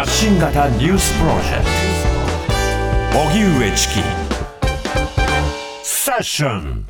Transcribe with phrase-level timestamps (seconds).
[0.00, 1.64] 発信型ニュースプロジェク
[3.12, 3.20] ト。
[3.20, 3.94] 荻上チキ。
[5.82, 6.86] セッション。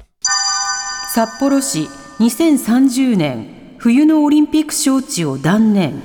[1.13, 1.89] 札幌市
[2.21, 6.01] 2030年冬のオリンピック招致を断念。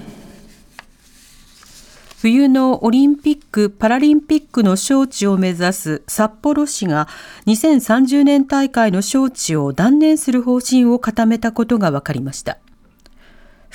[2.24, 7.08] 冬のオリンピック・パラリンピックの招致を目指す札幌市が
[7.46, 12.58] 2030年大会の招致を断念する方針を固めたことが分かりました。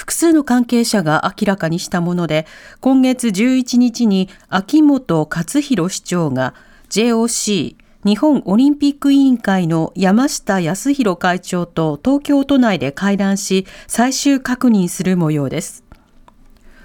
[0.01, 2.47] 複数の関係者が明らかにしたもので
[2.81, 6.55] 今月11日に秋元克弘市長が
[6.89, 15.85] JOC 日本オリンピック委員会の山下康弘会長と東京都内で会談し最終確認する模様です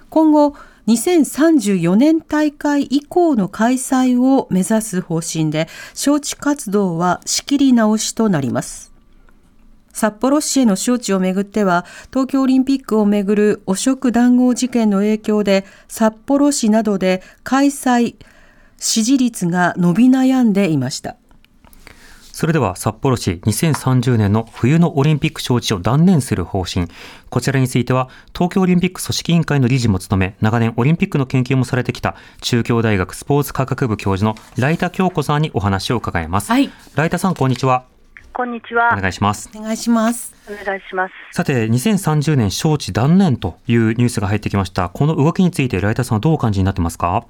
[0.10, 0.54] 今後
[0.88, 8.95] 2034年大会以降の開催を目指す方針で、招致活動は仕切り直しとなります。
[9.96, 18.16] 札幌市への招致をめぐっては、東京オリンピックをめぐる汚職談合事件の影響で、札幌市などで開催
[18.78, 21.16] 支持率が伸び悩んでいました。
[22.22, 26.88] それでは札幌市2030年の冬のオリンピック招致を断念する方針。
[27.30, 36.52] こちらについては、東京オリンピック組織委員会の理事も務め、長年オリンピックの研究もされてきた、中京大学スポーツ科学部教授のライタ京子さんにお話を伺います。
[36.52, 36.70] はい。
[36.96, 37.95] ライタさん、こんにちは。
[38.38, 38.94] こんにちは。
[38.98, 39.50] お願いします。
[39.56, 40.36] お願いします。
[40.52, 41.14] お願いします。
[41.32, 44.90] さて、2030年招致断念というニュースが入ってきました。
[44.90, 47.26] この動きについて、ライタさんはどうお感じになってますか？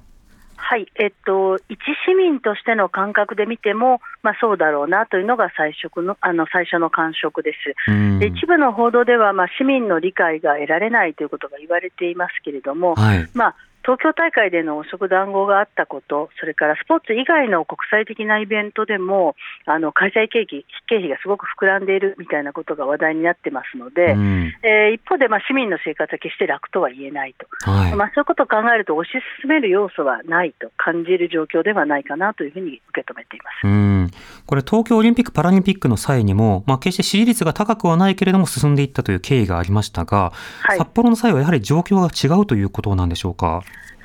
[0.56, 8.18] はい、えっと、一市民としての感覚で見ても、まあ、そうだろうなというのが最初のあの最初の感触です。
[8.18, 29.10] で一部の報道では、まあ、市民の理解が得られないということが言われていますけれども、はい、まあ、東京大会での汚職談合があったこと、それからスポーツ以外の国際的なイベントでも、あの開催経費経費がすごく膨らんでいるみたいなことが話題になってますので、うん、えー、一方で、まあ、市民の生活は決して楽とは言えないと、はい、まあ、そういうことを考えると、推し
[29.42, 33.66] 進める要素はないと感じる状況ではないかなというふうに受け止めています。
[33.66, 34.10] うん
[34.46, 40.32] これ、東京オリンピック・パラリンピックの際にも、まあ、決して支持率が高くはないけれども、進んでいったという経緯がありましたが、
[40.62, 43.62] はい、札幌の際はやはり状況が違うということなんでしょうか。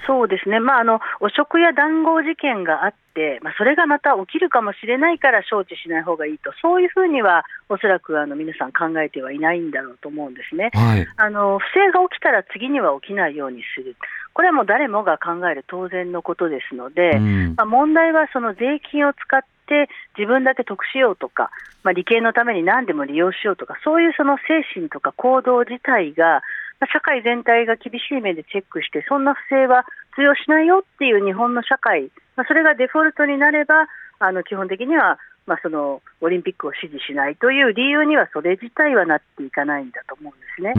[0.08, 13.96] そうですね、まあ、あの汚職や談合事件があって、まあ、それがまた起きるかもしれないから招致しない方がいいと、そういうふうにはおそらくあの皆さん考えてはいないんだろうと思うんですね、はい、あの不正が起きたら次には起きないようにする、
[14.34, 21.52] これはもう誰もが考える当然のことですので、うん、まあ、問題はその税金を使って自分だけ得しようとか、
[21.84, 26.42] まあ、利権のために何でも利用しようとか、そういうその精神とか行動自体が、
[26.88, 33.88] 社会全体が厳しい目でチェックして、そんな不正は通用しないよっていう日本の社会、まあ、それがデフォルトになれば、
[34.20, 40.74] あの基本的には、まあ、そのオリンピックを支持しないという理由には、それ自体はなっていかないんだと思うんですね。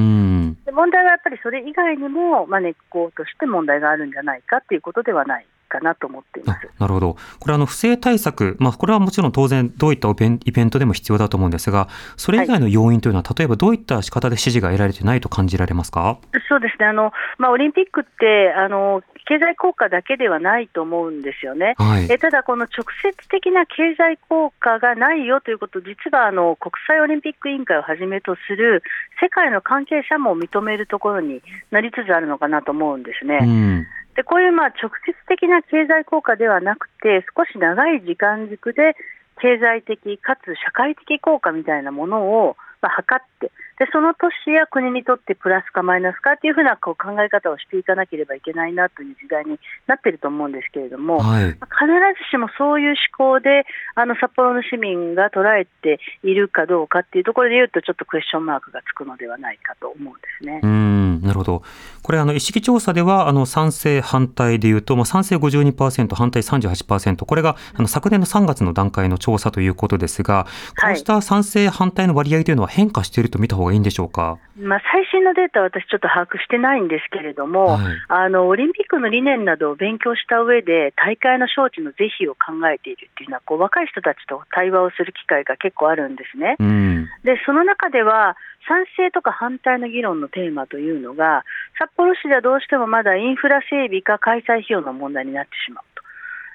[0.64, 10.14] で問題はやっぱりそれ以外にも、まあ、根っことして問題があるんじゃないかということではないかなと思っていますなるほど、これあの不正対策、まあ、これはもちろん当然、どういったイ
[10.52, 16.18] ベントでも必要だと思うんですが、それ以外の要因というのは、はい、例えばどういった仕方で支持が得られてないと感じられますか？
[16.48, 28.82] そうですね、あのまあ、オリンピックってあの、経済効果だけではないと思うんですよね、はい、えただ、この直接的な経済効果がないよということ、実はあの国際オリンピック委員会をはじめとする
[29.22, 31.40] 世界の関係者も認めるところに
[31.70, 33.38] なりつつあるのかなと思うんですね。
[33.42, 38.96] うんでこういうまあ直接的な経済効果ではなくて、少し長い時間軸で
[39.40, 43.50] 経済的かつ社会的効果みたいなものをまあ測って、
[43.82, 53.66] でその都市や国にとってプラスかマイナスかというふうなこう考え方をしていかなければいけないなという時代になっていると思うんですけれども、はい、必ずしもそういう思考で
[53.96, 60.60] あの札幌の市民が捉えているかどうかっていうところでいうと、ちょっとクエスチョンマークがつくのではないかと思うんですね。
[60.62, 61.62] うんなるほど。
[62.02, 70.46] これ、あの意識調査では、あの賛成、反対でいうと、まあ、賛成52%、反対38%、これがあの昨年の3月の段階の調査ということですが、
[70.80, 74.38] こうした賛成、反対の割合というのは変化していると見た方がいいんでしょうか？
[74.56, 86.56] まあ、最新のデータは私ちょっと把握してないんですけれども、はい、あのオリンピックの理念などを勉強した上で大会の招致の是非を考えているっていうのはこう若い人たちと対話をする機会が結構あるんですね。
[86.60, 88.36] うん、でその中では
[88.68, 91.44] 賛成とか反対の議論のテーマというのが
[91.78, 95.84] 札幌市ではどうしてもまだインフラ整備か開催費用の問題になってしまう。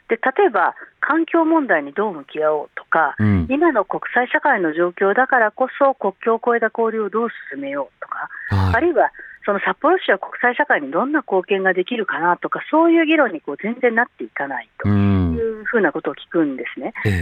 [0.08, 9.12] で例えば環境問題にどう向き合おうとか、うん、今の国際社会の状況だからこそ国境を越えた交流をどう進めようとか、はい、あるいは
[9.46, 16.94] その札幌市は国際社会にどんな貢献ができるかなとかそういう議論にこう全然なっていかないというふうなことを聞くんですね。
[17.06, 17.14] うん、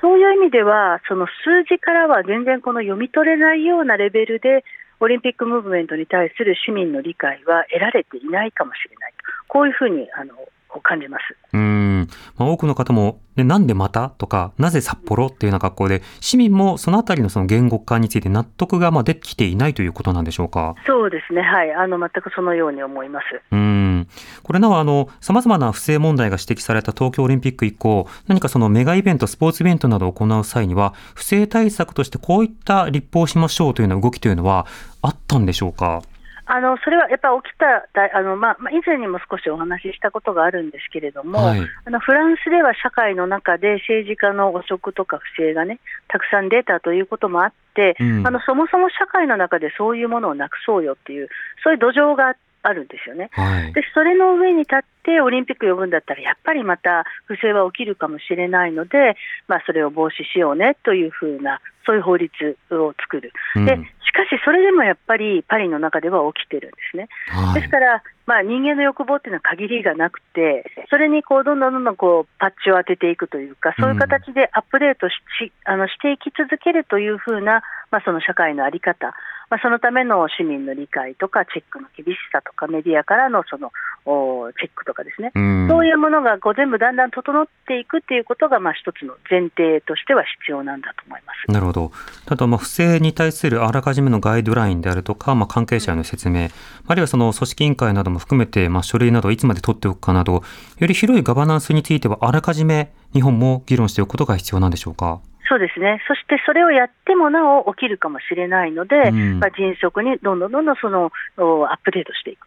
[0.00, 4.64] そういう意味ではその数字からは全然この読み取れないようなレベルで
[5.00, 9.12] オリンピックムーブメントに対する市民の理解は得られていないかもしれない。
[9.48, 10.34] こういうふうにあの
[10.80, 11.22] 感じます。
[11.52, 20.74] うん、まあ、多くの方も、ね、なんでまたとか、なぜ札幌っていうような格好で、市民もそのあたりのその言語化について納得がまあできていないということなんでしょうか？
[20.86, 23.24] そうですね、はい、あの全くそのように思います。
[23.50, 24.06] うん、
[24.42, 34.66] これなおあの、様々な不正問題が指摘された東京オリンピック以降、何かそのメガイベント、スポーツイベントなどを行う際には、不正対策としてこういった立法をしましょうというような動きというのは
[35.02, 36.02] あったんでしょうか？
[36.46, 41.60] あのそれはやっぱ起きただあの、まあまあ、以前にも少しお話ししたことがあるんですけれども、はい。
[41.60, 48.26] あのフランスでは社会の中で政治家の汚職とか不正がね、たくさん出たということもあって、うん。
[48.26, 51.28] あのそもそも社会の中でそういうものをなくそうよっていう、
[51.62, 52.30] そういう土壌があ
[52.72, 53.30] るんですよね。
[53.32, 53.72] はい。
[53.72, 59.16] でそれの上に立ってオリンピック呼ぶんだったら、やっぱりまた不正は起きるかもしれないので、
[59.48, 62.32] まあ、それを防止しようねというふうな、そういう法律
[62.70, 67.08] を作る、うんでしかしそれでもやっぱりパリの中では起きてるんですね。
[67.26, 79.14] はいですから、まあ、人間の欲望っていうのは限りがなくて、それにこうどんどんどんどんこうパッチを当てていくというか、そういう形でアップデートししあのしていき続けるというふうな、まあ、その社会の在り方、
[79.50, 83.72] まあ、そのための市民の理解とか、チェックの厳しさとか、メディアからのその
[84.06, 91.50] おチェックとかですね、うんそういうものがこう全部だんだん整っていくっていうことが、まあ、一つの前提としては必要なんだと思います。
[91.50, 91.92] なるほど。
[92.26, 96.48] あとはまあ不正に対するあらかじめのガイドラインであるとか、まあ、関係者への説明、
[96.86, 100.42] あるいはその組織委員会なども含めて、まあ、書類などをいつまで取っておくかなど、
[100.78, 105.20] より広いガバナンスについてはあらかじめ日本も議論しておくことが必要なんでしょうか？
[105.48, 112.46] そうですね、そしてそれをやってもなお起きるかもしれないので、うんまあ、迅速にどんどんどんどんそのおアップデートしていく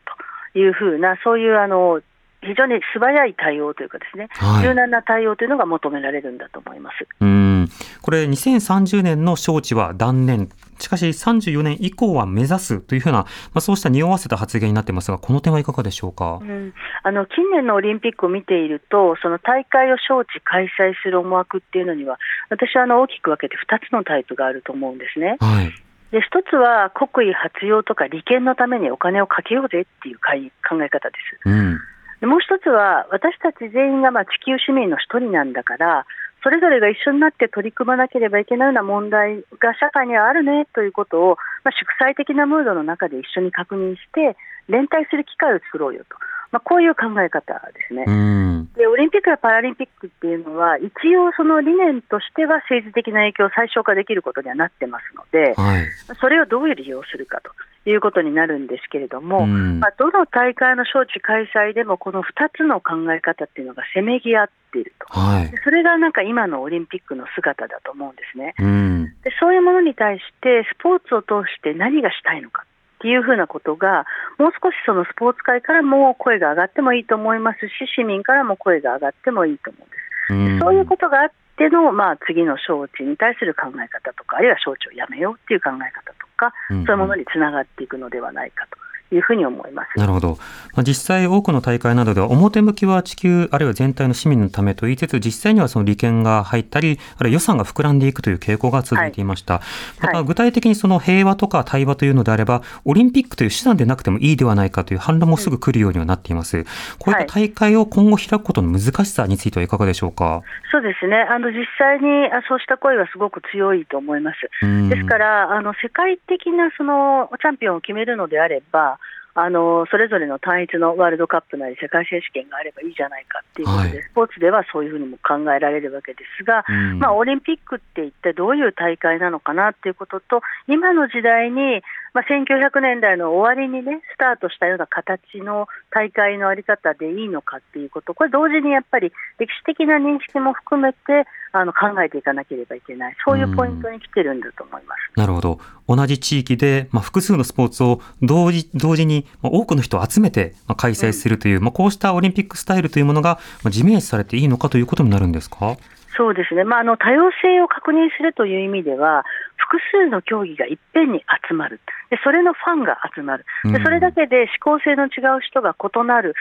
[0.53, 2.01] というふうな、そういうあの
[2.41, 7.07] 非常に素早い対応というか、ですね、はい柔軟な対応というのが求められるんだと思います。
[7.21, 7.56] うん。
[8.01, 10.49] これ2030年の招致は断念。
[10.79, 16.39] しかし34年以降は目指すというふうな、まあ、そうした匂わせた発言になってますが、この点はいかがでしょうか？
[16.41, 16.45] う。
[16.45, 22.19] ん、あの近年のオリンピックを見ていると、その大会を招致、開催する思惑っていうのには、
[22.49, 25.37] 私はあの大きく分けて2つのタイプがあると思うんですね。
[25.39, 25.73] はい。
[26.11, 31.49] で一つは国威発揚とか利権のためにお金をかけようぜっていうかい考え方です。
[31.49, 31.79] うん。
[32.19, 36.05] でもう一つは、私たち全員がまあ地球市民の一人なんだから、
[36.47, 41.35] それぞれが一緒になって取り組まなければいけないような問題が社会にはあるねということを、
[41.65, 44.37] まあ、祝祭的なムードの中で一緒に確認して、
[44.69, 46.15] 連帯する機会を作ろうよと、
[46.51, 48.05] まあ、こういう考え方ですね。
[48.07, 48.69] うん。
[48.75, 55.85] でオリンピックやパラリンピックっていうのは、一応、その理念としては政治的な影響を最小化できることにはなってますので、はい。
[56.19, 57.51] それをどういう利用するかと
[57.89, 65.19] いうことになるんですけれども、うんまあ、どの大会の招致開催でも、この2つの考え方っていうのがせめぎ合っていると。
[65.19, 65.51] はい。
[65.51, 68.53] でそれがなんか今のオリンピックの姿だと思うんですね。
[68.59, 69.05] うん。
[69.23, 72.63] でそういうものに対して、スポーツを通して何がしたいのか
[72.97, 74.05] っていうふうなことが、
[74.39, 80.33] もう少しそのスポーツ界からも声が上がってもいいと思いますし、市民からも声が上がってもいいと思うんです。
[80.33, 80.59] うん。
[80.59, 88.77] そういうことがあっての、まあ、次の招致に対する考え方とか、あるいは招致をやめようっていう考え方とか、うんそういうものにつながっていくのではないかと
[89.11, 89.97] いうふうに思います。
[89.97, 90.37] なるほど。
[90.73, 99.61] まあ、実際多くの大会などでは表向きは地球あるいは全体の市民のためと言いつつ実際にはその利権が入ったりあるいは予算が膨らんでいくという傾向が続いていました。
[100.01, 106.65] また具体的にその平和とか対話というのであればオリンピックという手段でなくてもいいではないかという反論もすぐ来るようにはなっています。
[106.99, 110.41] こういった大会を今後開くことの難しさについてはいかがでしょうか？
[110.71, 114.37] そうですね、あの実際にあそうした声はすごく強いと思います。
[114.61, 118.96] うんですから、あの世界的なそのチャンピオンを決めるのであれば、
[119.39, 124.01] あのそれぞれの単一のワールドカップなり世界選手権があればいいじゃないかっていうことで、はい。
[124.01, 126.97] スポーツではそういうふうにも考えられるわけですが、うん。
[126.97, 131.83] まあ、オリンピックって一体どういう大会なのかなっていうことと、今の時代に、
[132.17, 144.99] まあ、1900年代の終わりにね、スタートしたような形の大会のあり方でいいのかっていうこと、これ同時にやっぱり歴史的な認識も含めてあの考えていかなければいけない、そういうポイントに来てるんだと思います。
[145.15, 145.59] なるほど。
[145.87, 155.77] 同じ地域で、まあ、複数のスポーツを同時同時に、まあ、多くの人を集めてまあ開催するという、まあ、こうしたオリンピックスタイルというものがまあ自明視されていいのかということになるんですか？
[156.17, 159.23] そうですね、まあ、あの多様性を確認するという意味では、
[159.67, 166.35] 複数の競技がいっぺんに集まる、でそれのファンが集まる、でうんそれだけで思考性の違う人が異なる、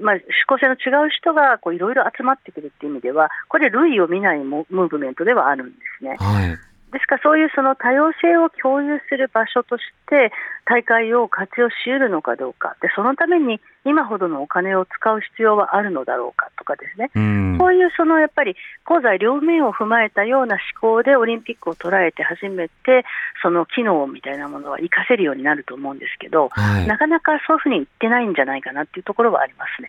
[0.00, 6.16] まあ、思考性の違う人がこういろいろ集まってくるっていう意味では、これ、類を見ないモムーブメントではあるんですね。
[6.18, 6.75] はい。
[6.96, 10.32] ですからそういうその多様性を共有する場所として
[10.64, 12.74] 大会を活用し得るのかどうか。
[12.80, 17.58] でそのために今ほどのお金を使う必要はあるのだろうかとかですね、うん。
[17.58, 23.04] こういうそのやっぱり功罪両面を踏まえたような思考でオリンピックを捉えて初めて
[23.42, 26.86] その機能みたいなものは活かせるようになると思うんですけど、はい。
[26.86, 29.88] なかなかそういうふうに言ってないんじゃないかなっていうところはありますね。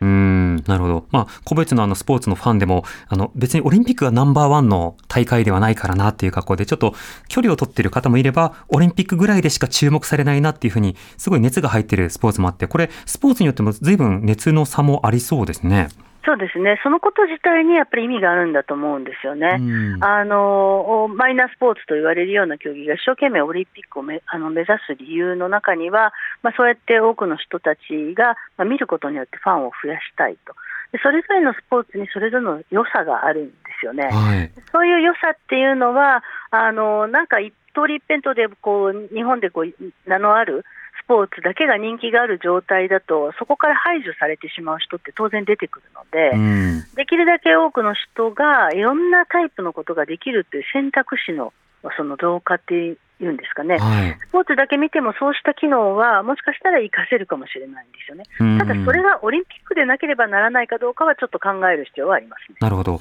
[0.65, 1.07] なるほど。
[1.11, 6.95] まあ、個別のあのスポーツのファンでも、あの、別にオリンピックがナンバーワンの大会ではないからなっていう格好で、ちょっと
[7.27, 15.89] 距離を取ってる方もいれば、オリンピックぐらいでしか注目されないなっていうふうに、すごい熱が入ってるスポーツもあって、これ、スポーツによっても随分熱の差もありそうですね。
[16.27, 19.55] そうですね、そのこと自体にやっぱり意味があるんだと思うんですよね。
[19.59, 26.11] うんあのマイナースポーツと言われるような競技が一生懸命オリンピックをめあの目指す理由の中には、
[26.43, 30.53] まあ、そうやって多くの人たちが、まあ、見ることによってファンを増やしたいと
[30.91, 34.09] で、それぞれのスポーツにそれぞれの良さがあるんですよね。
[34.11, 34.51] はい。
[34.71, 46.83] そういう良さっていうのは、あのなんか一通り一辺倒でこう日本でこう名のあるスポーツだけが人気がある状態だと、そこから排除されてしまう人って当然出てくるので、うん。
[46.95, 51.53] できるだけ多くの人がいろんなタイプのことができるという選択肢の
[51.95, 54.17] その増加っていうんですかね、はい。
[54.27, 58.23] スポーツだけ見てもそうした機能はもしかしたら活かせるかもしれないんですよね。
[58.39, 62.57] うんただそれがオリンピックでなければならないかどうかはちょっと考える必要はありますね。
[62.59, 62.99] なるほど。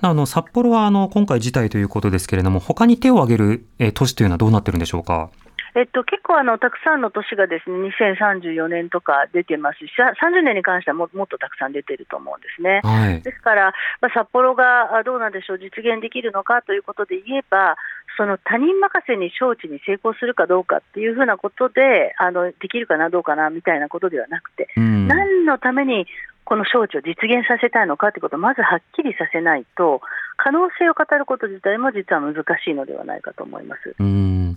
[0.00, 5.30] あの、札幌はあの、今回辞退ということですけれども、他に手を挙げる、えー都市というのはどうなってるんでしょうか？
[5.74, 12.80] えっと、結構あのたくさんの都市がですね2034年とか出てますし、さ30年に関してはももっとたくさん出てると思うんですね。
[12.84, 13.22] はい。
[13.22, 17.76] ですから、まあ、札幌があどうなんでしょう、実現できるのかということで言えば、
[18.16, 25.06] その他人任せに招致に成功するかどうかっていうふうなことで、あのできるかな、どうかなみたいなことではなくて、うん。
[25.06, 26.06] 何のために
[26.44, 30.00] この招致を実現させたいのかということをまずはっきりさせないと、
[30.36, 33.94] 可能性を語ること自体も実は難しいのではないかと思います。
[33.98, 34.56] うん。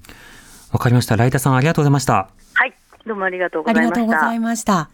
[0.72, 1.18] わかりました。
[1.18, 2.30] ライタさんありがとうございました。
[2.54, 2.74] はい、
[3.06, 4.34] どうもありがとうごありざいましたがとうござ。
[4.34, 4.90] いました。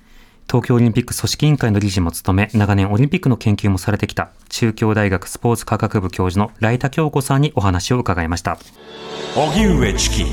[0.49, 8.57] 東京オリンピック組織委員会の理事も務め、長年オリンピックの研究もされてきた、中京大学スポーツ科学部教授のライタ京子さんにお話を伺いました。
[9.35, 10.23] 荻上チキ